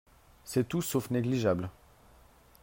[0.45, 1.69] C’est tout sauf négligeable